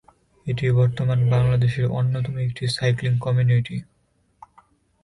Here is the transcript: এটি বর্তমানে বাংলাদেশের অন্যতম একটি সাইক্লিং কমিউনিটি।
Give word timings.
এটি 0.47 0.65
বর্তমানে 0.71 1.25
বাংলাদেশের 1.29 1.85
অন্যতম 1.91 2.35
একটি 2.37 2.63
সাইক্লিং 2.67 3.13
কমিউনিটি। 3.19 3.75